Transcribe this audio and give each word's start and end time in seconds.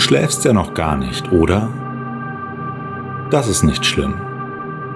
du 0.00 0.04
schläfst 0.06 0.46
ja 0.46 0.54
noch 0.54 0.72
gar 0.72 0.96
nicht, 0.96 1.30
oder? 1.30 1.68
Das 3.30 3.48
ist 3.48 3.62
nicht 3.62 3.84
schlimm. 3.84 4.14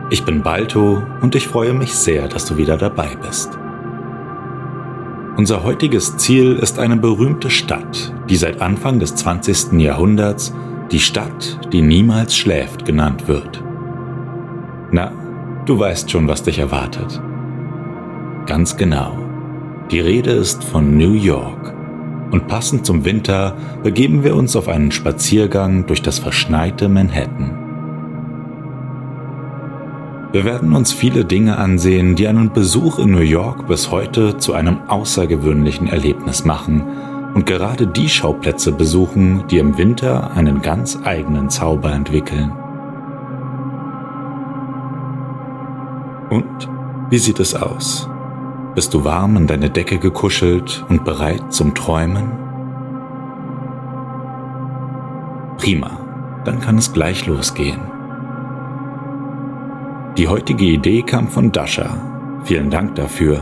Ich 0.08 0.24
bin 0.24 0.42
Balto 0.42 1.02
und 1.20 1.34
ich 1.34 1.46
freue 1.46 1.74
mich 1.74 1.94
sehr, 1.94 2.26
dass 2.26 2.46
du 2.46 2.56
wieder 2.56 2.78
dabei 2.78 3.10
bist. 3.20 3.58
Unser 5.36 5.62
heutiges 5.62 6.16
Ziel 6.16 6.54
ist 6.54 6.78
eine 6.78 6.96
berühmte 6.96 7.50
Stadt, 7.50 8.14
die 8.30 8.36
seit 8.36 8.62
Anfang 8.62 8.98
des 8.98 9.14
20. 9.14 9.78
Jahrhunderts 9.78 10.54
die 10.90 11.00
Stadt, 11.00 11.60
die 11.70 11.82
niemals 11.82 12.34
schläft, 12.34 12.86
genannt 12.86 13.28
wird. 13.28 13.62
Na, 14.90 15.12
du 15.66 15.78
weißt 15.78 16.10
schon, 16.10 16.28
was 16.28 16.44
dich 16.44 16.58
erwartet. 16.60 17.20
Ganz 18.46 18.78
genau. 18.78 19.18
Die 19.90 20.00
Rede 20.00 20.30
ist 20.30 20.64
von 20.64 20.96
New 20.96 21.12
York. 21.12 21.73
Und 22.34 22.48
passend 22.48 22.84
zum 22.84 23.04
Winter 23.04 23.54
begeben 23.84 24.24
wir 24.24 24.34
uns 24.34 24.56
auf 24.56 24.66
einen 24.66 24.90
Spaziergang 24.90 25.86
durch 25.86 26.02
das 26.02 26.18
verschneite 26.18 26.88
Manhattan. 26.88 27.52
Wir 30.32 30.44
werden 30.44 30.74
uns 30.74 30.92
viele 30.92 31.24
Dinge 31.24 31.58
ansehen, 31.58 32.16
die 32.16 32.26
einen 32.26 32.52
Besuch 32.52 32.98
in 32.98 33.12
New 33.12 33.20
York 33.20 33.68
bis 33.68 33.92
heute 33.92 34.36
zu 34.36 34.52
einem 34.52 34.78
außergewöhnlichen 34.88 35.86
Erlebnis 35.86 36.44
machen 36.44 36.82
und 37.34 37.46
gerade 37.46 37.86
die 37.86 38.08
Schauplätze 38.08 38.72
besuchen, 38.72 39.44
die 39.48 39.58
im 39.58 39.78
Winter 39.78 40.32
einen 40.32 40.60
ganz 40.60 40.98
eigenen 41.04 41.50
Zauber 41.50 41.92
entwickeln. 41.92 42.50
Und 46.30 46.68
wie 47.10 47.18
sieht 47.18 47.38
es 47.38 47.54
aus? 47.54 48.08
Bist 48.74 48.92
du 48.92 49.04
warm 49.04 49.36
in 49.36 49.46
deine 49.46 49.70
Decke 49.70 49.98
gekuschelt 49.98 50.84
und 50.88 51.04
bereit 51.04 51.52
zum 51.52 51.74
Träumen? 51.74 52.32
Prima, 55.58 55.98
dann 56.44 56.60
kann 56.60 56.78
es 56.78 56.92
gleich 56.92 57.26
losgehen. 57.26 57.80
Die 60.18 60.26
heutige 60.26 60.64
Idee 60.64 61.02
kam 61.02 61.28
von 61.28 61.52
Dasha. 61.52 62.40
Vielen 62.42 62.70
Dank 62.70 62.96
dafür. 62.96 63.40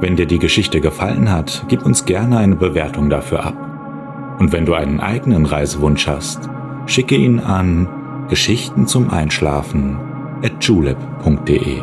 Wenn 0.00 0.16
dir 0.16 0.26
die 0.26 0.38
Geschichte 0.38 0.80
gefallen 0.80 1.30
hat, 1.30 1.66
gib 1.68 1.84
uns 1.84 2.06
gerne 2.06 2.38
eine 2.38 2.56
Bewertung 2.56 3.10
dafür 3.10 3.44
ab. 3.44 4.36
Und 4.38 4.52
wenn 4.52 4.64
du 4.64 4.72
einen 4.72 5.00
eigenen 5.00 5.44
Reisewunsch 5.44 6.08
hast, 6.08 6.48
schicke 6.86 7.16
ihn 7.16 7.38
an 7.38 7.86
Geschichten 8.28 8.86
zum 8.86 9.10
Einschlafen 9.10 9.98
at 10.42 10.52
julep.de. 10.64 11.82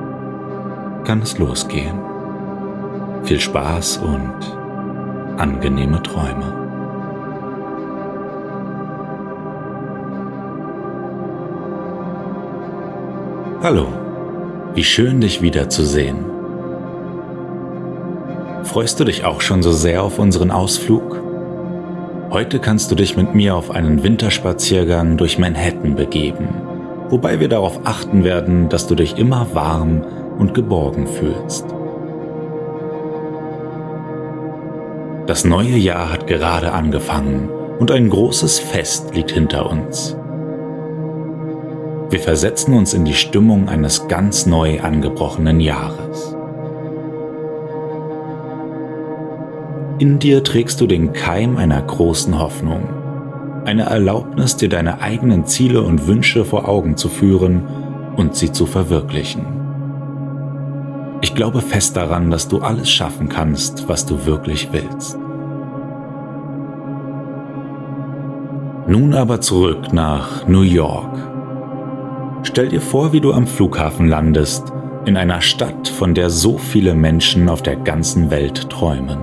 kann 1.11 1.23
es 1.23 1.37
losgehen. 1.37 1.99
Viel 3.23 3.41
Spaß 3.41 3.97
und 3.97 4.33
angenehme 5.37 6.01
Träume. 6.01 6.53
Hallo, 13.61 13.87
wie 14.73 14.85
schön 14.85 15.19
dich 15.19 15.41
wiederzusehen. 15.41 16.23
Freust 18.63 18.97
du 18.97 19.03
dich 19.03 19.25
auch 19.25 19.41
schon 19.41 19.61
so 19.61 19.73
sehr 19.73 20.03
auf 20.03 20.17
unseren 20.17 20.49
Ausflug? 20.49 21.21
Heute 22.29 22.59
kannst 22.59 22.89
du 22.89 22.95
dich 22.95 23.17
mit 23.17 23.35
mir 23.35 23.57
auf 23.57 23.69
einen 23.69 24.01
Winterspaziergang 24.01 25.17
durch 25.17 25.37
Manhattan 25.37 25.95
begeben, 25.95 26.47
wobei 27.09 27.41
wir 27.41 27.49
darauf 27.49 27.81
achten 27.83 28.23
werden, 28.23 28.69
dass 28.69 28.87
du 28.87 28.95
dich 28.95 29.17
immer 29.17 29.53
warm 29.53 30.05
und 30.41 30.55
geborgen 30.55 31.05
fühlst. 31.05 31.67
Das 35.27 35.45
neue 35.45 35.77
Jahr 35.77 36.11
hat 36.11 36.25
gerade 36.25 36.71
angefangen 36.73 37.47
und 37.77 37.91
ein 37.91 38.09
großes 38.09 38.59
Fest 38.59 39.13
liegt 39.13 39.31
hinter 39.31 39.69
uns. 39.69 40.17
Wir 42.09 42.19
versetzen 42.19 42.73
uns 42.73 42.95
in 42.95 43.05
die 43.05 43.13
Stimmung 43.13 43.69
eines 43.69 44.07
ganz 44.07 44.47
neu 44.47 44.81
angebrochenen 44.81 45.59
Jahres. 45.59 46.35
In 49.99 50.17
dir 50.17 50.43
trägst 50.43 50.81
du 50.81 50.87
den 50.87 51.13
Keim 51.13 51.55
einer 51.55 51.81
großen 51.83 52.39
Hoffnung, 52.39 52.89
eine 53.65 53.83
Erlaubnis, 53.83 54.57
dir 54.57 54.69
deine 54.69 55.01
eigenen 55.01 55.45
Ziele 55.45 55.83
und 55.83 56.07
Wünsche 56.07 56.45
vor 56.45 56.67
Augen 56.67 56.97
zu 56.97 57.09
führen 57.09 57.67
und 58.17 58.35
sie 58.35 58.51
zu 58.51 58.65
verwirklichen. 58.65 59.60
Ich 61.21 61.35
glaube 61.35 61.61
fest 61.61 61.95
daran, 61.95 62.31
dass 62.31 62.47
du 62.47 62.59
alles 62.59 62.89
schaffen 62.89 63.29
kannst, 63.29 63.87
was 63.87 64.05
du 64.05 64.25
wirklich 64.25 64.69
willst. 64.71 65.17
Nun 68.87 69.13
aber 69.13 69.39
zurück 69.39 69.93
nach 69.93 70.47
New 70.47 70.63
York. 70.63 71.15
Stell 72.43 72.69
dir 72.69 72.81
vor, 72.81 73.13
wie 73.13 73.21
du 73.21 73.31
am 73.33 73.45
Flughafen 73.45 74.07
landest, 74.07 74.73
in 75.05 75.15
einer 75.15 75.41
Stadt, 75.41 75.87
von 75.87 76.15
der 76.15 76.31
so 76.31 76.57
viele 76.57 76.95
Menschen 76.95 77.49
auf 77.49 77.61
der 77.61 77.75
ganzen 77.75 78.31
Welt 78.31 78.69
träumen. 78.69 79.17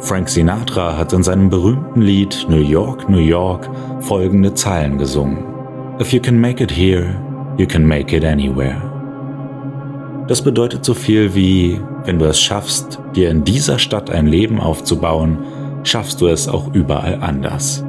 Frank 0.00 0.28
Sinatra 0.28 0.96
hat 0.96 1.12
in 1.12 1.22
seinem 1.22 1.50
berühmten 1.50 2.02
Lied 2.02 2.46
New 2.48 2.60
York, 2.60 3.08
New 3.08 3.18
York 3.18 3.68
folgende 4.00 4.54
Zeilen 4.54 4.98
gesungen. 4.98 5.44
If 6.00 6.12
you 6.12 6.20
can 6.20 6.40
make 6.40 6.62
it 6.62 6.70
here, 6.70 7.14
you 7.56 7.66
can 7.66 7.86
make 7.86 8.14
it 8.16 8.24
anywhere. 8.24 8.97
Das 10.28 10.42
bedeutet 10.42 10.84
so 10.84 10.92
viel 10.92 11.34
wie, 11.34 11.80
wenn 12.04 12.18
du 12.18 12.26
es 12.26 12.38
schaffst, 12.38 13.00
dir 13.16 13.30
in 13.30 13.44
dieser 13.44 13.78
Stadt 13.78 14.10
ein 14.10 14.26
Leben 14.26 14.60
aufzubauen, 14.60 15.38
schaffst 15.84 16.20
du 16.20 16.26
es 16.26 16.48
auch 16.48 16.74
überall 16.74 17.18
anders. 17.22 17.82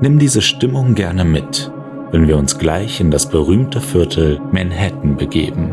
Nimm 0.00 0.18
diese 0.18 0.42
Stimmung 0.42 0.96
gerne 0.96 1.24
mit, 1.24 1.70
wenn 2.10 2.26
wir 2.26 2.36
uns 2.36 2.58
gleich 2.58 3.00
in 3.00 3.12
das 3.12 3.30
berühmte 3.30 3.80
Viertel 3.80 4.40
Manhattan 4.50 5.16
begeben. 5.16 5.72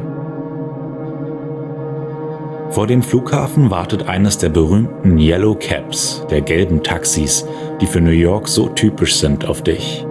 Vor 2.69 2.85
dem 2.85 3.01
Flughafen 3.01 3.71
wartet 3.71 4.07
eines 4.07 4.37
der 4.37 4.49
berühmten 4.49 5.17
Yellow 5.17 5.55
Cabs, 5.55 6.23
der 6.29 6.41
gelben 6.41 6.83
Taxis, 6.83 7.43
die 7.81 7.87
für 7.87 8.01
New 8.01 8.11
York 8.11 8.47
so 8.47 8.67
typisch 8.69 9.15
sind, 9.15 9.47
auf 9.47 9.63
dich. 9.63 10.05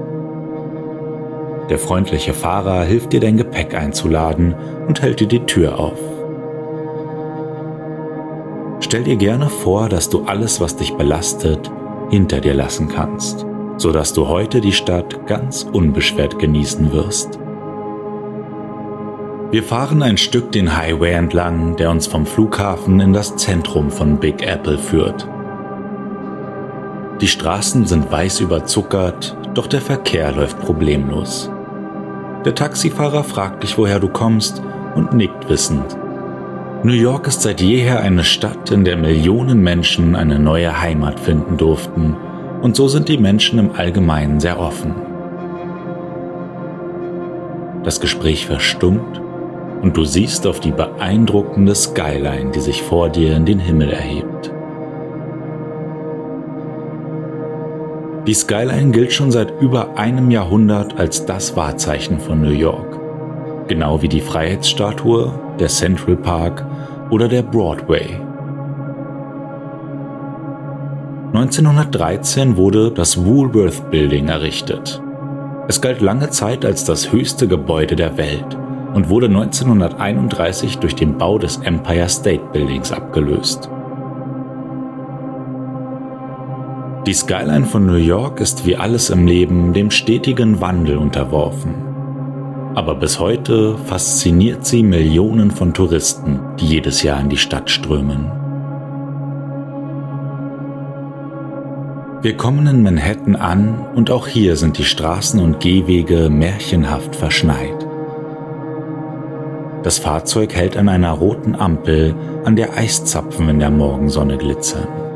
Der 1.69 1.79
freundliche 1.79 2.33
Fahrer 2.33 2.83
hilft 2.83 3.13
dir 3.13 3.21
dein 3.21 3.37
Gepäck 3.37 3.75
einzuladen 3.75 4.55
und 4.87 5.03
hält 5.03 5.21
dir 5.21 5.29
die 5.29 5.47
Tür 5.47 5.79
auf. 5.79 5.99
Stell 8.81 9.05
dir 9.05 9.17
gerne 9.17 9.49
vor, 9.49 9.89
dass 9.89 10.09
du 10.09 10.25
alles, 10.25 10.61
was 10.61 10.77
dich 10.77 10.95
belastet, 10.95 11.71
hinter 12.11 12.41
dir 12.41 12.55
lassen 12.55 12.89
kannst 12.89 13.49
sodass 13.79 14.13
du 14.13 14.29
heute 14.29 14.61
die 14.61 14.73
Stadt 14.73 15.27
ganz 15.27 15.63
unbeschwert 15.63 16.39
genießen 16.39 16.93
wirst. 16.93 17.39
Wir 19.51 19.63
fahren 19.63 20.03
ein 20.03 20.19
Stück 20.19 20.53
den 20.53 20.77
Highway 20.77 21.13
entlang, 21.13 21.77
der 21.77 21.91
uns 21.91 22.07
vom 22.07 22.27
Flughafen 22.27 23.01
in 23.01 23.15
das 23.15 23.37
Zentrum 23.37 23.91
von 23.91 24.19
Big 24.19 24.47
Apple 24.47 24.77
führt. 24.77 25.27
Die 27.23 27.29
Straßen 27.29 27.87
sind 27.87 28.13
weiß 28.13 28.41
überzuckert, 28.41 29.37
doch 29.55 29.67
der 29.67 29.81
Verkehr 29.81 30.33
läuft 30.33 30.61
problemlos. 30.61 31.51
Der 32.45 32.55
Taxifahrer 32.55 33.25
fragt 33.25 33.63
dich, 33.63 33.77
woher 33.79 34.01
du 34.01 34.09
kommst 34.09 34.63
und 34.95 35.13
nickt 35.13 35.49
wissend. 35.49 35.97
New 36.85 36.93
York 36.93 37.27
ist 37.27 37.43
seit 37.43 37.61
jeher 37.61 38.01
eine 38.01 38.23
Stadt, 38.23 38.71
in 38.71 38.85
der 38.85 38.97
Millionen 38.97 39.61
Menschen 39.63 40.15
eine 40.15 40.39
neue 40.39 40.81
Heimat 40.81 41.19
finden 41.19 41.57
durften, 41.57 42.17
und 42.63 42.77
so 42.77 42.87
sind 42.89 43.09
die 43.09 43.19
Menschen 43.19 43.59
im 43.59 43.73
Allgemeinen 43.73 44.39
sehr 44.39 44.61
offen. 44.61 44.95
Das 47.83 48.01
Gespräch 48.01 48.47
verstummt 48.47 49.21
und 49.83 49.97
du 49.97 50.05
siehst 50.05 50.47
auf 50.47 50.61
die 50.61 50.73
beeindruckende 50.73 51.75
Skyline, 51.75 52.51
die 52.53 52.61
sich 52.61 52.83
vor 52.83 53.09
dir 53.09 53.37
in 53.37 53.45
den 53.45 53.59
Himmel 53.59 53.91
erhebt. 53.91 54.53
Die 58.29 58.35
Skyline 58.35 58.91
gilt 58.91 59.11
schon 59.15 59.31
seit 59.31 59.59
über 59.59 59.97
einem 59.97 60.31
Jahrhundert 60.31 60.99
als 60.99 61.25
das 61.25 61.57
Wahrzeichen 61.57 62.21
von 62.21 62.43
New 62.43 62.51
York, 62.51 63.01
genau 63.69 64.03
wie 64.03 64.09
die 64.09 64.21
Freiheitsstatue, 64.21 65.33
der 65.59 65.69
Central 65.69 66.15
Park 66.15 66.63
oder 67.09 67.27
der 67.27 67.41
Broadway. 67.41 68.21
1913 71.33 72.59
wurde 72.59 72.91
das 72.91 73.25
Woolworth 73.25 73.91
Building 73.91 74.29
errichtet. 74.29 75.01
Es 75.67 75.81
galt 75.81 76.03
lange 76.03 76.29
Zeit 76.29 76.67
als 76.67 76.85
das 76.85 77.11
höchste 77.11 77.49
Gebäude 77.49 77.97
der 77.97 78.19
Welt 78.19 78.59
und 78.93 79.09
wurde 79.09 79.29
1931 79.29 80.77
durch 80.81 80.95
den 80.95 81.17
Bau 81.17 81.39
des 81.39 81.57
Empire 81.65 82.11
State 82.11 82.45
Buildings 82.53 82.93
abgelöst. 82.93 83.71
Die 87.09 87.15
Skyline 87.15 87.65
von 87.65 87.87
New 87.87 87.95
York 87.95 88.39
ist 88.39 88.67
wie 88.67 88.77
alles 88.77 89.09
im 89.09 89.27
Leben 89.27 89.73
dem 89.73 89.91
stetigen 89.91 90.61
Wandel 90.61 90.99
unterworfen. 90.99 91.75
Aber 92.75 92.95
bis 92.95 93.19
heute 93.19 93.79
fasziniert 93.79 94.67
sie 94.67 94.83
Millionen 94.83 95.51
von 95.51 95.73
Touristen, 95.73 96.39
die 96.61 96.67
jedes 96.67 97.03
Jahr 97.03 97.19
in 97.19 97.31
die 97.31 97.39
Stadt 97.39 97.71
strömen. 97.71 98.31
Wir 102.21 102.37
kommen 102.37 102.67
in 102.67 102.83
Manhattan 102.83 103.37
an 103.37 103.87
und 103.95 104.11
auch 104.11 104.27
hier 104.27 104.57
sind 104.57 104.77
die 104.77 104.85
Straßen 104.85 105.41
und 105.41 105.61
Gehwege 105.61 106.29
märchenhaft 106.29 107.17
verschneit. 107.17 107.87
Das 109.83 109.99
Fahrzeug 109.99 110.55
hält 110.55 110.77
an 110.77 110.91
einer 110.91 111.13
roten 111.13 111.55
Ampel, 111.55 112.15
an 112.45 112.55
der 112.55 112.77
Eiszapfen 112.77 113.49
in 113.49 113.61
der 113.61 113.71
Morgensonne 113.71 114.37
glitzern. 114.37 115.08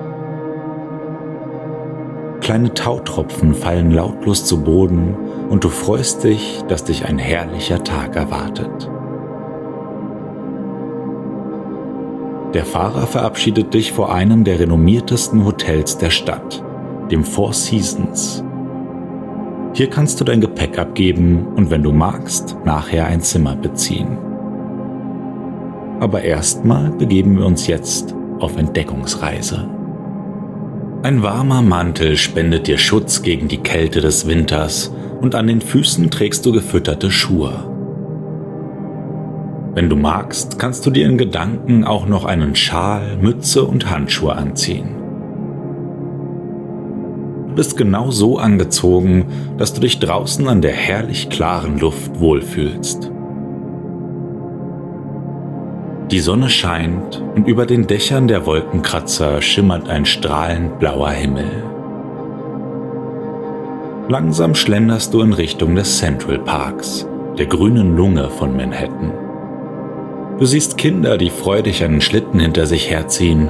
Kleine 2.43 2.75
Tautropfen 2.75 3.55
fallen 3.55 3.93
lautlos 3.93 4.45
zu 4.45 4.65
Boden 4.65 5.15
und 5.49 5.63
du 5.63 5.69
freust 5.69 6.25
dich, 6.25 6.61
dass 6.67 6.83
dich 6.83 7.07
ein 7.07 7.17
herrlicher 7.17 7.85
Tag 7.85 8.17
erwartet. 8.17 8.91
Der 12.53 12.65
Fahrer 12.65 13.07
verabschiedet 13.07 13.73
dich 13.73 13.93
vor 13.93 14.13
einem 14.13 14.43
der 14.43 14.59
renommiertesten 14.59 15.45
Hotels 15.45 15.99
der 15.99 16.11
Stadt, 16.11 16.65
dem 17.13 17.23
Four 17.23 17.53
Seasons. 17.53 18.43
Hier 19.75 19.89
kannst 19.89 20.21
du 20.21 20.25
dein 20.25 20.41
Gepäck 20.41 20.81
abgeben 20.81 21.47
und 21.55 21.71
wenn 21.71 21.85
du 21.85 21.93
magst, 21.93 22.57
nachher 22.65 23.07
ein 23.07 23.21
Zimmer 23.21 23.55
beziehen. 23.55 24.19
Aber 26.01 26.23
erstmal 26.23 26.91
begeben 26.91 27.39
wir 27.39 27.47
uns 27.47 27.69
jetzt 27.69 28.17
auf 28.41 28.57
Entdeckungsreise. 28.57 29.69
Ein 31.05 31.25
warmer 31.25 31.63
Mantel 31.63 32.17
spendet 32.17 32.69
dir 32.69 32.79
Schutz 32.79 33.23
gegen 33.23 33.49
die 33.49 33.59
Kälte 33.59 34.01
des 34.01 34.29
Winters 34.29 34.95
und 35.21 35.35
an 35.35 35.49
den 35.49 35.61
Füßen 35.61 36.13
trägst 36.13 36.47
du 36.47 36.53
gefütterte 36.53 37.11
Schuhe. 37.11 37.53
Wenn 39.75 39.89
du 39.89 39.97
magst, 39.97 40.61
kannst 40.61 40.87
du 40.87 40.91
dir 40.91 41.07
in 41.07 41.19
Gedanken 41.19 41.83
auch 41.83 42.07
noch 42.07 42.25
einen 42.25 42.55
Schal, 42.55 43.17
Mütze 43.17 43.65
und 43.65 43.91
Handschuhe 43.91 44.37
anziehen. 44.37 44.91
Du 47.49 47.57
bist 47.57 47.77
genau 47.77 48.13
so 48.13 48.39
angezogen, 48.39 49.25
dass 49.59 49.75
du 49.75 49.81
dich 49.81 49.99
draußen 49.99 50.47
an 50.47 50.63
der 50.63 50.73
herrlich 50.73 51.31
klaren 51.31 51.81
Luft 51.81 52.21
wohlfühlst. 52.21 53.11
Die 56.13 56.21
Sonne 56.21 56.51
scheint 56.51 57.23
und 57.35 57.49
über 57.49 57.65
den 57.65 57.87
Dächern 57.87 58.29
der 58.29 58.45
Wolkenkratzer 58.45 59.41
schimmert 59.41 59.89
ein 59.89 60.05
strahlend 60.05 60.79
blauer 60.79 61.09
Himmel. 61.09 61.51
Langsam 64.11 64.55
schlenderst 64.55 65.15
du 65.15 65.23
in 65.23 65.33
Richtung 65.33 65.75
des 65.75 65.97
Central 65.97 66.39
Parks, 66.39 67.09
der 67.39 67.47
grünen 67.47 67.97
Lunge 67.97 68.29
von 68.29 68.55
Manhattan. 68.55 69.15
Du 70.39 70.45
siehst 70.45 70.77
Kinder, 70.77 71.17
die 71.17 71.31
freudig 71.31 71.83
einen 71.83 72.03
Schlitten 72.03 72.41
hinter 72.41 72.67
sich 72.67 72.91
herziehen 72.91 73.49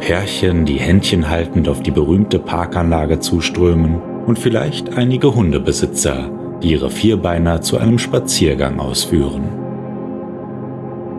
Pärchen, 0.00 0.66
die 0.66 0.80
Händchen 0.80 1.30
haltend 1.30 1.66
auf 1.66 1.80
die 1.80 1.92
berühmte 1.92 2.40
Parkanlage 2.40 3.20
zuströmen 3.20 4.02
und 4.26 4.38
vielleicht 4.38 4.98
einige 4.98 5.34
Hundebesitzer, 5.34 6.28
die 6.62 6.72
ihre 6.72 6.90
Vierbeiner 6.90 7.62
zu 7.62 7.78
einem 7.78 7.98
Spaziergang 7.98 8.80
ausführen. 8.80 9.61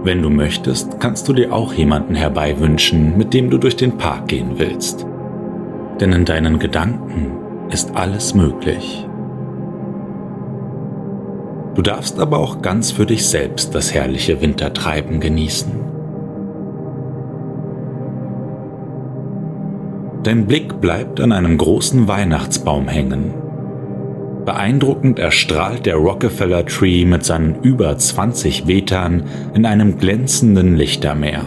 Wenn 0.04 0.22
du 0.22 0.30
möchtest, 0.30 1.00
kannst 1.00 1.30
du 1.30 1.34
dir 1.34 1.54
auch 1.54 1.72
jemanden 1.74 2.16
herbeiwünschen, 2.16 3.18
mit 3.18 3.34
dem 3.34 3.50
du 3.50 3.58
durch 3.58 3.78
den 3.78 3.98
Park 3.98 4.28
gehen 4.28 4.56
willst. 4.58 5.06
Denn 6.02 6.12
in 6.12 6.26
deinen 6.26 6.60
Gedanken 6.60 7.38
ist 7.70 7.96
alles 7.96 8.36
möglich. 8.36 9.08
Du 11.76 11.82
darfst 11.82 12.20
aber 12.20 12.40
auch 12.40 12.62
ganz 12.62 12.92
für 12.92 13.06
dich 13.06 13.26
selbst 13.26 13.74
das 13.74 13.94
herrliche 13.94 14.42
Wintertreiben 14.42 15.22
genießen. 15.22 15.72
Dein 20.24 20.46
Blick 20.46 20.82
bleibt 20.82 21.22
an 21.22 21.32
einem 21.32 21.58
großen 21.58 22.10
Weihnachtsbaum 22.10 22.90
hängen. 22.90 23.34
Beeindruckend 24.46 25.20
erstrahlt 25.20 25.86
der 25.86 25.96
Rockefeller 25.96 26.66
Tree 26.66 27.06
mit 27.06 27.24
seinen 27.24 27.62
über 27.62 27.98
20 27.98 28.66
Metern 28.66 29.24
in 29.54 29.66
einem 29.66 29.98
glänzenden 29.98 30.76
Lichtermeer. 30.76 31.46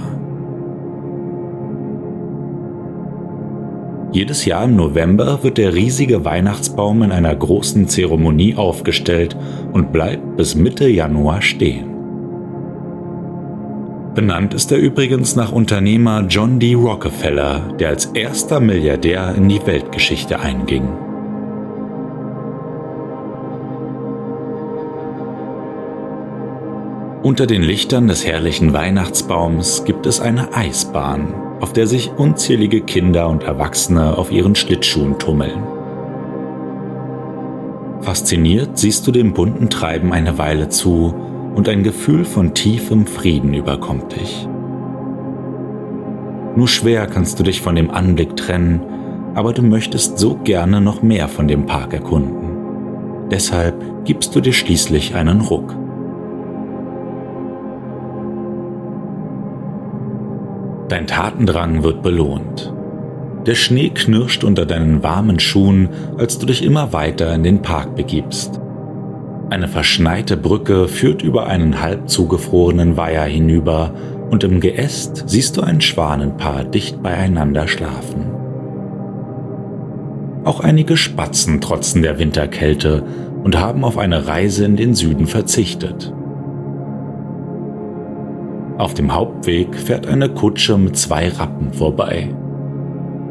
Jedes 4.12 4.46
Jahr 4.46 4.64
im 4.64 4.76
November 4.76 5.42
wird 5.42 5.58
der 5.58 5.74
riesige 5.74 6.24
Weihnachtsbaum 6.24 7.02
in 7.02 7.12
einer 7.12 7.36
großen 7.36 7.86
Zeremonie 7.86 8.54
aufgestellt 8.54 9.36
und 9.72 9.92
bleibt 9.92 10.38
bis 10.38 10.54
Mitte 10.54 10.88
Januar 10.88 11.42
stehen. 11.42 11.96
Benannt 14.14 14.54
ist 14.54 14.72
er 14.72 14.78
übrigens 14.78 15.36
nach 15.36 15.52
Unternehmer 15.52 16.24
John 16.26 16.58
D. 16.58 16.72
Rockefeller, 16.72 17.74
der 17.78 17.90
als 17.90 18.06
erster 18.06 18.60
Milliardär 18.60 19.34
in 19.34 19.50
die 19.50 19.60
Weltgeschichte 19.66 20.40
einging. 20.40 21.05
Unter 27.26 27.48
den 27.48 27.64
Lichtern 27.64 28.06
des 28.06 28.24
herrlichen 28.24 28.72
Weihnachtsbaums 28.72 29.82
gibt 29.84 30.06
es 30.06 30.20
eine 30.20 30.54
Eisbahn, 30.54 31.34
auf 31.60 31.72
der 31.72 31.88
sich 31.88 32.12
unzählige 32.16 32.82
Kinder 32.82 33.28
und 33.28 33.42
Erwachsene 33.42 34.16
auf 34.16 34.30
ihren 34.30 34.54
Schlittschuhen 34.54 35.18
tummeln. 35.18 35.60
Fasziniert 38.00 38.78
siehst 38.78 39.08
du 39.08 39.10
dem 39.10 39.32
bunten 39.32 39.70
Treiben 39.70 40.12
eine 40.12 40.38
Weile 40.38 40.68
zu 40.68 41.16
und 41.56 41.68
ein 41.68 41.82
Gefühl 41.82 42.24
von 42.24 42.54
tiefem 42.54 43.06
Frieden 43.06 43.54
überkommt 43.54 44.14
dich. 44.14 44.46
Nur 46.54 46.68
schwer 46.68 47.08
kannst 47.08 47.40
du 47.40 47.42
dich 47.42 47.60
von 47.60 47.74
dem 47.74 47.90
Anblick 47.90 48.36
trennen, 48.36 48.82
aber 49.34 49.52
du 49.52 49.62
möchtest 49.62 50.20
so 50.20 50.36
gerne 50.36 50.80
noch 50.80 51.02
mehr 51.02 51.26
von 51.26 51.48
dem 51.48 51.66
Park 51.66 51.92
erkunden. 51.92 52.56
Deshalb 53.32 54.04
gibst 54.04 54.36
du 54.36 54.40
dir 54.40 54.52
schließlich 54.52 55.16
einen 55.16 55.40
Ruck. 55.40 55.74
Dein 60.88 61.06
Tatendrang 61.06 61.82
wird 61.82 62.02
belohnt. 62.02 62.72
Der 63.46 63.54
Schnee 63.54 63.90
knirscht 63.90 64.44
unter 64.44 64.66
deinen 64.66 65.02
warmen 65.02 65.40
Schuhen, 65.40 65.88
als 66.16 66.38
du 66.38 66.46
dich 66.46 66.64
immer 66.64 66.92
weiter 66.92 67.34
in 67.34 67.42
den 67.42 67.62
Park 67.62 67.96
begibst. 67.96 68.60
Eine 69.50 69.68
verschneite 69.68 70.36
Brücke 70.36 70.88
führt 70.88 71.22
über 71.22 71.46
einen 71.46 71.80
halb 71.80 72.08
zugefrorenen 72.08 72.96
Weiher 72.96 73.24
hinüber 73.24 73.92
und 74.30 74.42
im 74.42 74.60
Geäst 74.60 75.24
siehst 75.26 75.56
du 75.56 75.62
ein 75.62 75.80
Schwanenpaar 75.80 76.64
dicht 76.64 77.02
beieinander 77.02 77.68
schlafen. 77.68 78.32
Auch 80.44 80.60
einige 80.60 80.96
Spatzen 80.96 81.60
trotzen 81.60 82.02
der 82.02 82.18
Winterkälte 82.18 83.04
und 83.42 83.58
haben 83.58 83.84
auf 83.84 83.98
eine 83.98 84.26
Reise 84.26 84.64
in 84.64 84.76
den 84.76 84.94
Süden 84.94 85.26
verzichtet. 85.26 86.12
Auf 88.78 88.94
dem 88.94 89.14
Hauptweg 89.14 89.74
fährt 89.74 90.06
eine 90.06 90.28
Kutsche 90.28 90.76
mit 90.76 90.96
zwei 90.96 91.28
Rappen 91.28 91.72
vorbei. 91.72 92.34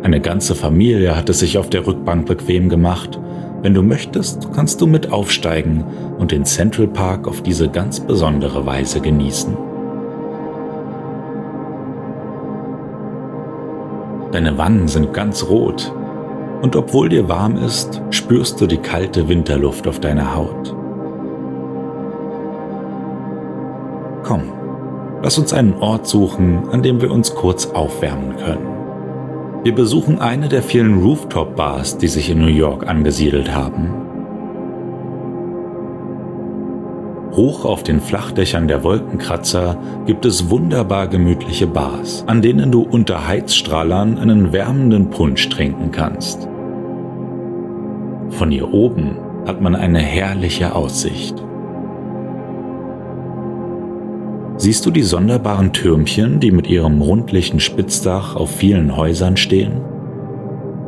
Eine 0.03 0.19
ganze 0.19 0.55
Familie 0.55 1.15
hat 1.15 1.29
es 1.29 1.39
sich 1.39 1.57
auf 1.57 1.69
der 1.69 1.85
Rückbank 1.85 2.25
bequem 2.25 2.69
gemacht 2.69 3.19
wenn 3.65 3.73
du 3.73 3.81
möchtest, 3.81 4.53
kannst 4.53 4.79
du 4.79 4.85
mit 4.85 5.11
aufsteigen 5.11 5.83
und 6.19 6.31
den 6.31 6.45
Central 6.45 6.85
Park 6.85 7.27
auf 7.27 7.41
diese 7.41 7.67
ganz 7.67 7.99
besondere 7.99 8.63
Weise 8.67 9.01
genießen. 9.01 9.57
Deine 14.31 14.55
Wangen 14.59 14.87
sind 14.87 15.13
ganz 15.13 15.47
rot 15.49 15.91
und 16.61 16.75
obwohl 16.75 17.09
dir 17.09 17.27
warm 17.27 17.57
ist, 17.57 18.03
spürst 18.11 18.61
du 18.61 18.67
die 18.67 18.77
kalte 18.77 19.27
Winterluft 19.27 19.87
auf 19.87 19.99
deiner 19.99 20.35
Haut. 20.35 20.75
Komm, 24.21 24.43
lass 25.25 25.39
uns 25.39 25.53
einen 25.53 25.73
Ort 25.79 26.05
suchen, 26.05 26.69
an 26.69 26.83
dem 26.83 27.01
wir 27.01 27.09
uns 27.09 27.33
kurz 27.33 27.65
aufwärmen 27.65 28.35
können. 28.37 28.67
Wir 29.63 29.73
besuchen 29.73 30.19
eine 30.19 30.49
der 30.49 30.61
vielen 30.61 31.01
Rooftop-Bars, 31.01 31.97
die 31.97 32.07
sich 32.09 32.29
in 32.29 32.39
New 32.39 32.45
York 32.45 32.87
angesiedelt 32.87 33.51
haben. 33.51 33.91
Hoch 37.31 37.65
auf 37.65 37.81
den 37.81 38.01
Flachdächern 38.01 38.67
der 38.67 38.83
Wolkenkratzer 38.83 39.79
gibt 40.05 40.27
es 40.27 40.51
wunderbar 40.51 41.07
gemütliche 41.07 41.65
Bars, 41.65 42.23
an 42.27 42.43
denen 42.43 42.71
du 42.71 42.83
unter 42.83 43.27
Heizstrahlern 43.27 44.19
einen 44.19 44.53
wärmenden 44.53 45.09
Punsch 45.09 45.49
trinken 45.49 45.91
kannst. 45.91 46.47
Von 48.29 48.51
hier 48.51 48.71
oben 48.71 49.17
hat 49.47 49.59
man 49.59 49.75
eine 49.75 50.01
herrliche 50.01 50.75
Aussicht. 50.75 51.43
Siehst 54.65 54.83
du 54.83 54.89
die 54.89 55.03
sonderbaren 55.03 55.73
Türmchen, 55.73 56.39
die 56.39 56.49
mit 56.49 56.67
ihrem 56.67 56.99
rundlichen 56.99 57.59
Spitzdach 57.59 58.35
auf 58.35 58.49
vielen 58.49 58.97
Häusern 58.97 59.37
stehen? 59.37 59.73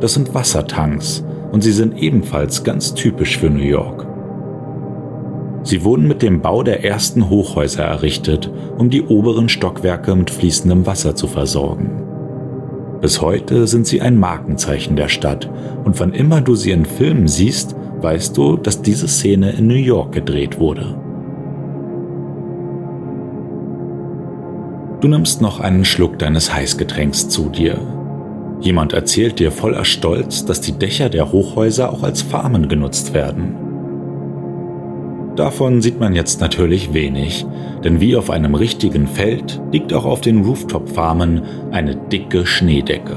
Das 0.00 0.14
sind 0.14 0.34
Wassertanks 0.34 1.24
und 1.52 1.62
sie 1.62 1.70
sind 1.70 1.96
ebenfalls 1.96 2.64
ganz 2.64 2.94
typisch 2.94 3.38
für 3.38 3.50
New 3.50 3.62
York. 3.62 4.04
Sie 5.62 5.84
wurden 5.84 6.08
mit 6.08 6.22
dem 6.22 6.40
Bau 6.40 6.64
der 6.64 6.84
ersten 6.84 7.30
Hochhäuser 7.30 7.84
errichtet, 7.84 8.50
um 8.78 8.90
die 8.90 9.02
oberen 9.02 9.48
Stockwerke 9.48 10.16
mit 10.16 10.30
fließendem 10.30 10.84
Wasser 10.84 11.14
zu 11.14 11.28
versorgen. 11.28 12.02
Bis 13.00 13.22
heute 13.22 13.68
sind 13.68 13.86
sie 13.86 14.00
ein 14.00 14.18
Markenzeichen 14.18 14.96
der 14.96 15.06
Stadt 15.06 15.48
und 15.84 16.00
wann 16.00 16.14
immer 16.14 16.40
du 16.40 16.56
sie 16.56 16.72
in 16.72 16.84
Filmen 16.84 17.28
siehst, 17.28 17.76
weißt 18.00 18.36
du, 18.36 18.56
dass 18.56 18.82
diese 18.82 19.06
Szene 19.06 19.52
in 19.52 19.68
New 19.68 19.74
York 19.74 20.10
gedreht 20.10 20.58
wurde. 20.58 20.96
Du 25.00 25.06
nimmst 25.06 25.40
noch 25.40 25.60
einen 25.60 25.84
Schluck 25.84 26.18
deines 26.18 26.52
Heißgetränks 26.52 27.28
zu 27.28 27.50
dir. 27.50 27.78
Jemand 28.60 28.92
erzählt 28.92 29.38
dir 29.38 29.52
voller 29.52 29.84
Stolz, 29.84 30.44
dass 30.44 30.60
die 30.60 30.72
Dächer 30.72 31.08
der 31.08 31.30
Hochhäuser 31.30 31.92
auch 31.92 32.02
als 32.02 32.22
Farmen 32.22 32.68
genutzt 32.68 33.14
werden. 33.14 33.54
Davon 35.36 35.82
sieht 35.82 36.00
man 36.00 36.16
jetzt 36.16 36.40
natürlich 36.40 36.92
wenig, 36.94 37.46
denn 37.84 38.00
wie 38.00 38.16
auf 38.16 38.28
einem 38.28 38.56
richtigen 38.56 39.06
Feld 39.06 39.60
liegt 39.70 39.92
auch 39.92 40.04
auf 40.04 40.20
den 40.20 40.44
Rooftop-Farmen 40.44 41.42
eine 41.70 41.94
dicke 41.94 42.44
Schneedecke. 42.44 43.16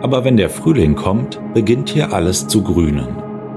Aber 0.00 0.24
wenn 0.24 0.38
der 0.38 0.48
Frühling 0.48 0.94
kommt, 0.94 1.38
beginnt 1.52 1.90
hier 1.90 2.14
alles 2.14 2.48
zu 2.48 2.62
grünen 2.62 3.08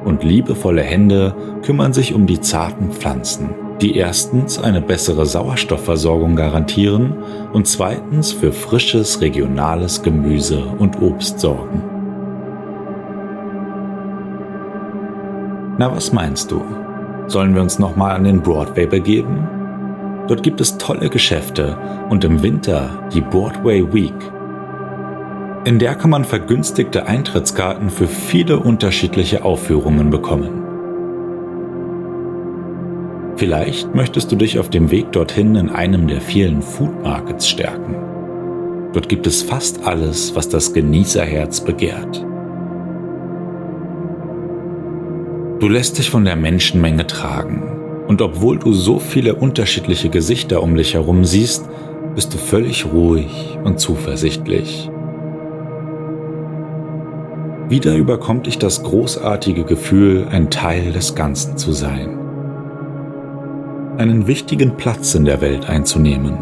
und 0.03 0.25
liebevolle 0.25 0.81
Hände 0.81 1.33
kümmern 1.63 1.93
sich 1.93 2.13
um 2.13 2.25
die 2.25 2.41
zarten 2.41 2.91
Pflanzen, 2.91 3.51
die 3.81 3.95
erstens 3.97 4.59
eine 4.59 4.81
bessere 4.81 5.25
Sauerstoffversorgung 5.25 6.35
garantieren 6.35 7.15
und 7.51 7.67
zweitens 7.67 8.31
für 8.31 8.51
frisches 8.51 9.21
regionales 9.21 10.03
Gemüse 10.03 10.63
und 10.77 11.01
Obst 11.01 11.39
sorgen. 11.39 11.81
Na, 15.77 15.91
was 15.95 16.13
meinst 16.13 16.51
du? 16.51 16.61
Sollen 17.25 17.55
wir 17.55 17.61
uns 17.61 17.79
nochmal 17.79 18.11
an 18.11 18.25
den 18.25 18.41
Broadway 18.41 18.85
begeben? 18.85 19.47
Dort 20.27 20.43
gibt 20.43 20.61
es 20.61 20.77
tolle 20.77 21.09
Geschäfte 21.09 21.77
und 22.09 22.23
im 22.23 22.43
Winter 22.43 23.07
die 23.13 23.21
Broadway 23.21 23.81
Week. 23.91 24.13
In 25.65 25.79
der 25.79 25.95
kann 25.95 26.11
man 26.11 26.23
vergünstigte 26.23 27.07
Eintrittskarten 27.07 27.89
für 27.89 28.07
viele 28.07 28.59
unterschiedliche 28.59 29.43
Aufführungen 29.43 30.09
bekommen. 30.09 30.60
Vielleicht 33.41 33.95
möchtest 33.95 34.31
du 34.31 34.35
dich 34.35 34.59
auf 34.59 34.69
dem 34.69 34.91
Weg 34.91 35.13
dorthin 35.13 35.55
in 35.55 35.71
einem 35.71 36.07
der 36.07 36.21
vielen 36.21 36.61
Food 36.61 37.01
Markets 37.01 37.49
stärken. 37.49 37.95
Dort 38.93 39.09
gibt 39.09 39.25
es 39.25 39.41
fast 39.41 39.83
alles, 39.83 40.35
was 40.35 40.47
das 40.47 40.73
Genießerherz 40.73 41.61
begehrt. 41.61 42.23
Du 45.59 45.67
lässt 45.67 45.97
dich 45.97 46.11
von 46.11 46.23
der 46.23 46.35
Menschenmenge 46.35 47.07
tragen. 47.07 47.63
Und 48.07 48.21
obwohl 48.21 48.59
du 48.59 48.73
so 48.73 48.99
viele 48.99 49.33
unterschiedliche 49.33 50.09
Gesichter 50.09 50.61
um 50.61 50.75
dich 50.75 50.93
herum 50.93 51.25
siehst, 51.25 51.67
bist 52.13 52.35
du 52.35 52.37
völlig 52.37 52.85
ruhig 52.93 53.57
und 53.63 53.79
zuversichtlich. 53.79 54.87
Wieder 57.69 57.95
überkommt 57.95 58.45
dich 58.45 58.59
das 58.59 58.83
großartige 58.83 59.63
Gefühl, 59.63 60.27
ein 60.29 60.51
Teil 60.51 60.91
des 60.91 61.15
Ganzen 61.15 61.57
zu 61.57 61.71
sein. 61.71 62.20
Einen 64.01 64.25
wichtigen 64.25 64.77
Platz 64.77 65.13
in 65.13 65.25
der 65.25 65.41
Welt 65.41 65.69
einzunehmen. 65.69 66.35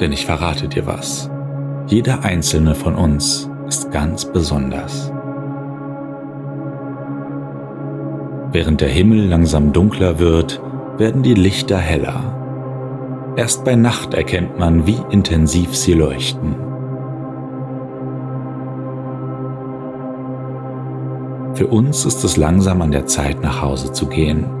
Denn 0.00 0.10
ich 0.10 0.24
verrate 0.24 0.68
dir 0.68 0.86
was. 0.86 1.28
Jeder 1.86 2.24
einzelne 2.24 2.74
von 2.74 2.94
uns 2.94 3.50
ist 3.68 3.90
ganz 3.90 4.24
besonders. 4.24 5.12
Während 8.52 8.80
der 8.80 8.88
Himmel 8.88 9.26
langsam 9.26 9.74
dunkler 9.74 10.18
wird, 10.18 10.62
werden 10.96 11.22
die 11.22 11.34
Lichter 11.34 11.76
heller. 11.76 13.34
Erst 13.36 13.62
bei 13.62 13.74
Nacht 13.74 14.14
erkennt 14.14 14.58
man, 14.58 14.86
wie 14.86 14.96
intensiv 15.10 15.76
sie 15.76 15.92
leuchten. 15.92 16.54
Für 21.52 21.66
uns 21.66 22.06
ist 22.06 22.24
es 22.24 22.38
langsam 22.38 22.80
an 22.80 22.92
der 22.92 23.04
Zeit, 23.04 23.42
nach 23.42 23.60
Hause 23.60 23.92
zu 23.92 24.06
gehen. 24.06 24.59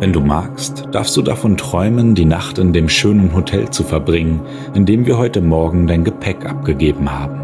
Wenn 0.00 0.14
du 0.14 0.20
magst, 0.20 0.84
darfst 0.92 1.14
du 1.18 1.20
davon 1.20 1.58
träumen, 1.58 2.14
die 2.14 2.24
Nacht 2.24 2.56
in 2.58 2.72
dem 2.72 2.88
schönen 2.88 3.34
Hotel 3.34 3.68
zu 3.68 3.84
verbringen, 3.84 4.40
in 4.72 4.86
dem 4.86 5.04
wir 5.04 5.18
heute 5.18 5.42
Morgen 5.42 5.86
dein 5.86 6.04
Gepäck 6.04 6.46
abgegeben 6.46 7.12
haben. 7.12 7.38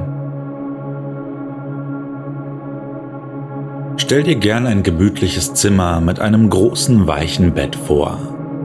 Stell 3.98 4.22
dir 4.22 4.36
gern 4.36 4.66
ein 4.66 4.82
gemütliches 4.82 5.52
Zimmer 5.52 6.00
mit 6.00 6.18
einem 6.18 6.48
großen 6.48 7.06
weichen 7.06 7.52
Bett 7.52 7.76
vor 7.76 8.18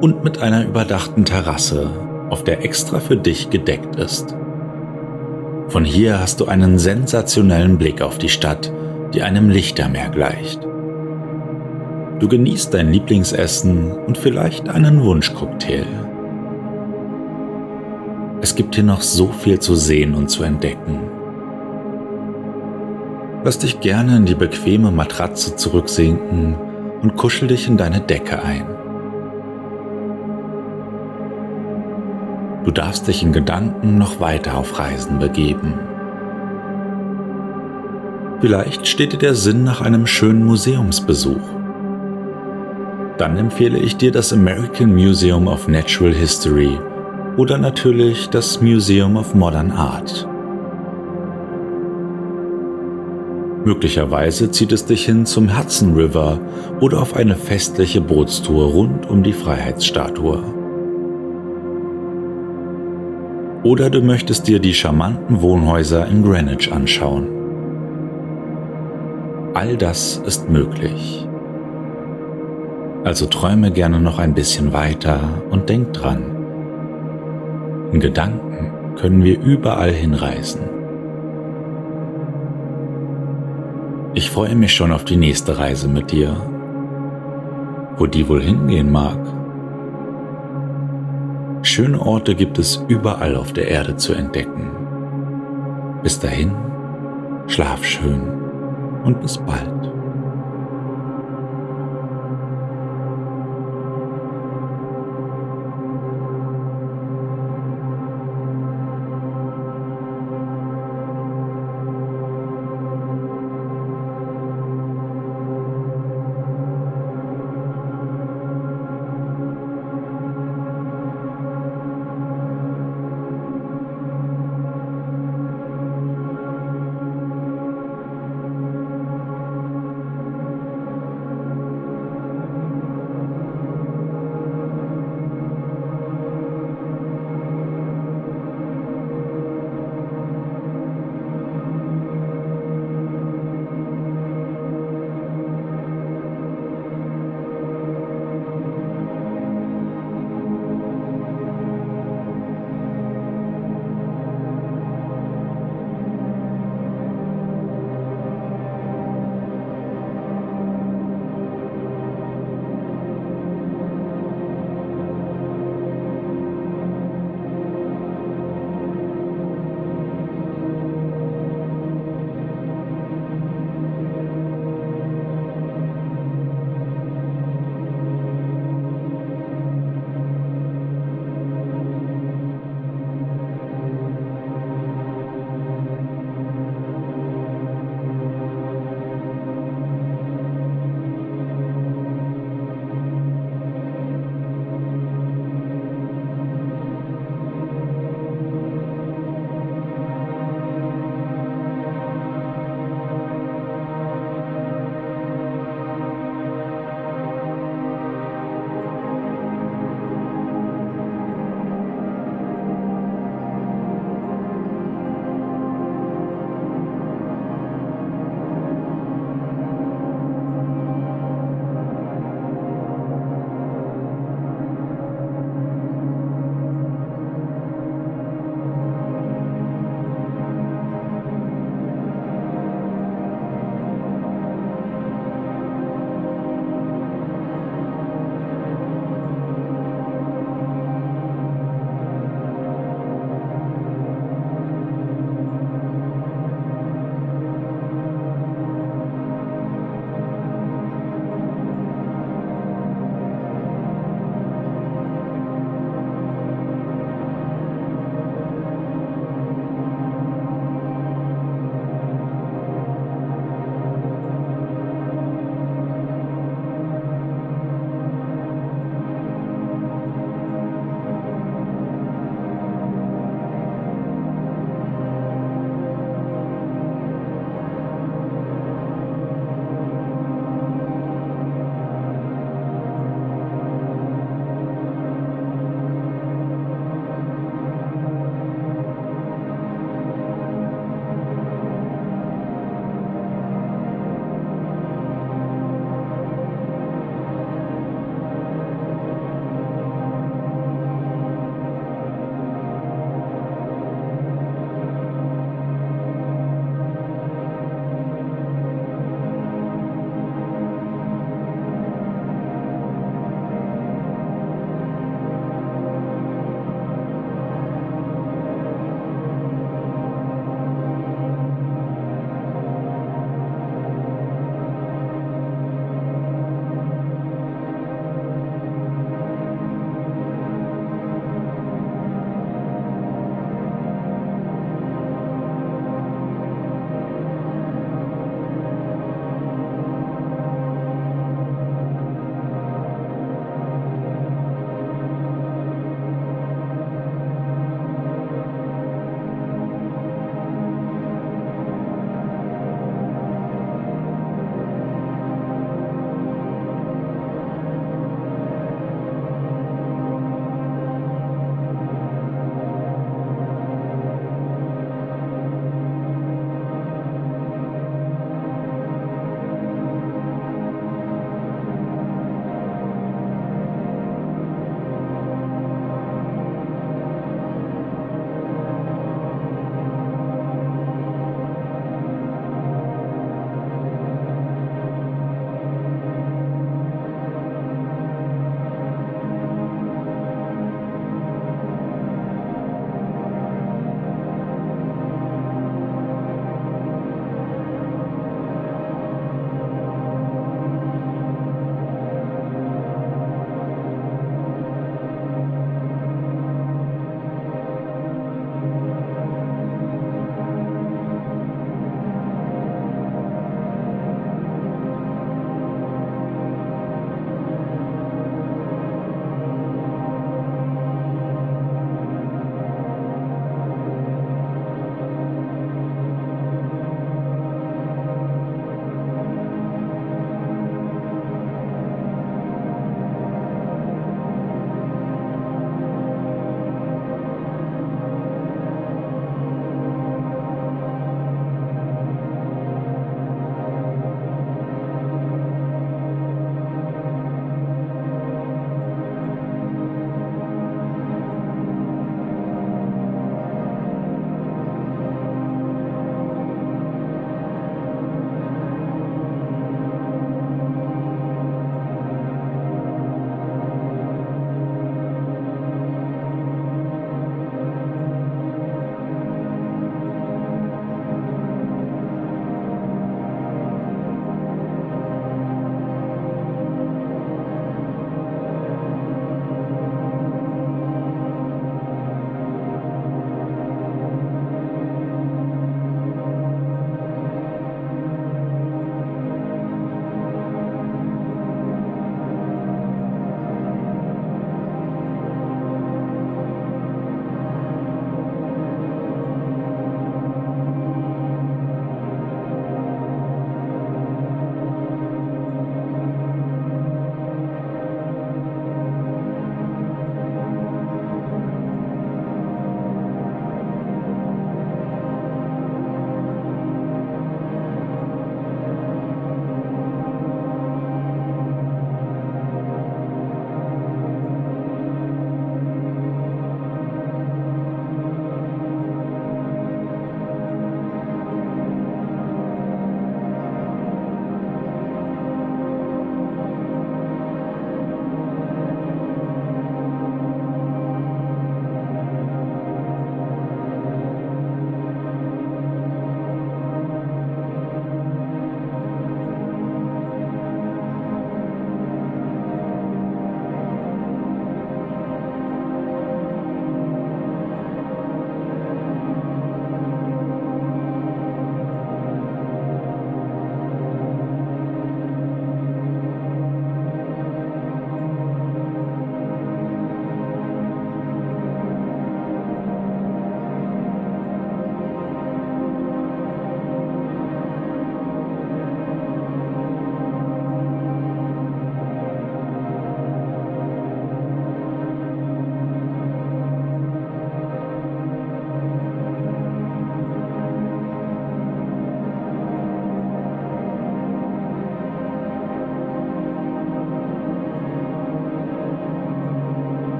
und 0.00 0.22
mit 0.22 0.38
einer 0.40 0.64
überdachten 0.64 1.24
Terrasse, 1.24 1.90
auf 2.30 2.44
der 2.44 2.64
extra 2.64 3.00
für 3.00 3.16
dich 3.16 3.50
gedeckt 3.50 3.96
ist. 3.96 4.36
Von 5.66 5.84
hier 5.84 6.20
hast 6.20 6.38
du 6.38 6.46
einen 6.46 6.78
sensationellen 6.78 7.78
Blick 7.78 8.00
auf 8.00 8.18
die 8.18 8.28
Stadt, 8.28 8.72
die 9.12 9.22
einem 9.22 9.50
Lichtermeer 9.50 10.10
gleicht. 10.10 10.60
Du 12.22 12.28
genießt 12.28 12.72
dein 12.72 12.92
Lieblingsessen 12.92 13.90
und 13.90 14.16
vielleicht 14.16 14.68
einen 14.68 15.02
Wunschcocktail. 15.02 15.84
Es 18.40 18.54
gibt 18.54 18.76
hier 18.76 18.84
noch 18.84 19.00
so 19.00 19.26
viel 19.26 19.58
zu 19.58 19.74
sehen 19.74 20.14
und 20.14 20.28
zu 20.28 20.44
entdecken. 20.44 21.00
Lass 23.42 23.58
dich 23.58 23.80
gerne 23.80 24.18
in 24.18 24.26
die 24.26 24.36
bequeme 24.36 24.92
Matratze 24.92 25.56
zurücksinken 25.56 26.54
und 27.02 27.16
kuschel 27.16 27.48
dich 27.48 27.66
in 27.66 27.76
deine 27.76 27.98
Decke 27.98 28.40
ein. 28.40 28.66
Du 32.64 32.70
darfst 32.70 33.08
dich 33.08 33.24
in 33.24 33.32
Gedanken 33.32 33.98
noch 33.98 34.20
weiter 34.20 34.56
auf 34.58 34.78
Reisen 34.78 35.18
begeben. 35.18 35.74
Vielleicht 38.40 38.86
steht 38.86 39.12
dir 39.12 39.18
der 39.18 39.34
Sinn 39.34 39.64
nach 39.64 39.80
einem 39.80 40.06
schönen 40.06 40.44
Museumsbesuch. 40.44 41.61
Dann 43.22 43.36
empfehle 43.36 43.78
ich 43.78 43.96
dir 43.96 44.10
das 44.10 44.32
American 44.32 44.94
Museum 44.94 45.46
of 45.46 45.68
Natural 45.68 46.12
History 46.12 46.76
oder 47.36 47.56
natürlich 47.56 48.28
das 48.30 48.60
Museum 48.60 49.16
of 49.16 49.36
Modern 49.36 49.70
Art. 49.70 50.26
Möglicherweise 53.64 54.50
zieht 54.50 54.72
es 54.72 54.86
dich 54.86 55.04
hin 55.04 55.24
zum 55.24 55.56
Hudson 55.56 55.94
River 55.94 56.40
oder 56.80 57.00
auf 57.00 57.14
eine 57.14 57.36
festliche 57.36 58.00
Bootstour 58.00 58.66
rund 58.72 59.08
um 59.08 59.22
die 59.22 59.34
Freiheitsstatue. 59.34 60.42
Oder 63.62 63.88
du 63.88 64.02
möchtest 64.02 64.48
dir 64.48 64.58
die 64.58 64.74
charmanten 64.74 65.40
Wohnhäuser 65.40 66.08
in 66.08 66.24
Greenwich 66.24 66.72
anschauen. 66.72 67.28
All 69.54 69.76
das 69.76 70.20
ist 70.26 70.50
möglich. 70.50 71.28
Also 73.04 73.26
träume 73.26 73.72
gerne 73.72 74.00
noch 74.00 74.18
ein 74.18 74.34
bisschen 74.34 74.72
weiter 74.72 75.20
und 75.50 75.68
denk 75.68 75.92
dran. 75.92 76.22
In 77.92 78.00
Gedanken 78.00 78.96
können 78.96 79.24
wir 79.24 79.40
überall 79.40 79.90
hinreisen. 79.90 80.60
Ich 84.14 84.30
freue 84.30 84.54
mich 84.54 84.72
schon 84.74 84.92
auf 84.92 85.04
die 85.04 85.16
nächste 85.16 85.58
Reise 85.58 85.88
mit 85.88 86.12
dir. 86.12 86.36
Wo 87.96 88.06
die 88.06 88.28
wohl 88.28 88.42
hingehen 88.42 88.92
mag. 88.92 89.18
Schöne 91.62 92.00
Orte 92.00 92.34
gibt 92.34 92.58
es 92.58 92.84
überall 92.88 93.36
auf 93.36 93.52
der 93.52 93.68
Erde 93.68 93.96
zu 93.96 94.12
entdecken. 94.12 94.70
Bis 96.02 96.18
dahin, 96.20 96.52
schlaf 97.46 97.84
schön 97.84 98.20
und 99.04 99.20
bis 99.20 99.38
bald. 99.38 99.71